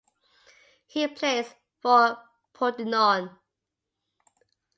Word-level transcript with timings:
He 0.87 1.05
plays 1.07 1.53
for 1.79 2.17
Pordenone. 2.55 3.37